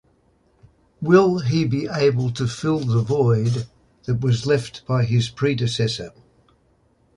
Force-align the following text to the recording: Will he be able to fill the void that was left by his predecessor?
Will 0.99 1.37
he 1.41 1.63
be 1.63 1.85
able 1.87 2.31
to 2.31 2.47
fill 2.47 2.79
the 2.79 3.03
void 3.03 3.67
that 4.05 4.19
was 4.21 4.47
left 4.47 4.83
by 4.87 5.03
his 5.05 5.29
predecessor? 5.29 6.11